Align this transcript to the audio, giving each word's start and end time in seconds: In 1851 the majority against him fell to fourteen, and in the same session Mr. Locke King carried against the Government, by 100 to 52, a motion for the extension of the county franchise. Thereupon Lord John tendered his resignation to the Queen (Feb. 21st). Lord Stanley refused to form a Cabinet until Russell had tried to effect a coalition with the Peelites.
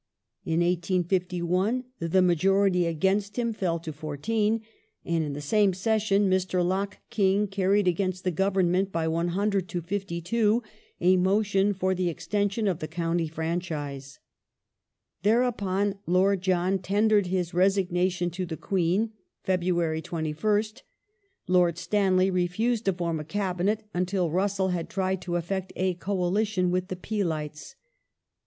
In 0.45 0.61
1851 0.61 1.83
the 1.99 2.23
majority 2.23 2.87
against 2.87 3.37
him 3.37 3.53
fell 3.53 3.77
to 3.81 3.93
fourteen, 3.93 4.61
and 5.05 5.23
in 5.23 5.33
the 5.33 5.41
same 5.41 5.75
session 5.75 6.27
Mr. 6.27 6.65
Locke 6.65 6.97
King 7.11 7.45
carried 7.45 7.87
against 7.87 8.23
the 8.23 8.31
Government, 8.31 8.91
by 8.91 9.07
100 9.07 9.69
to 9.69 9.79
52, 9.79 10.63
a 11.01 11.17
motion 11.17 11.71
for 11.75 11.93
the 11.93 12.09
extension 12.09 12.67
of 12.67 12.79
the 12.79 12.87
county 12.87 13.27
franchise. 13.27 14.17
Thereupon 15.21 15.99
Lord 16.07 16.41
John 16.41 16.79
tendered 16.79 17.27
his 17.27 17.53
resignation 17.53 18.31
to 18.31 18.47
the 18.47 18.57
Queen 18.57 19.11
(Feb. 19.45 19.71
21st). 20.01 20.81
Lord 21.47 21.77
Stanley 21.77 22.31
refused 22.31 22.85
to 22.85 22.93
form 22.93 23.19
a 23.19 23.23
Cabinet 23.23 23.83
until 23.93 24.31
Russell 24.31 24.69
had 24.69 24.89
tried 24.89 25.21
to 25.21 25.35
effect 25.35 25.71
a 25.75 25.93
coalition 25.93 26.71
with 26.71 26.87
the 26.87 26.95
Peelites. 26.95 27.75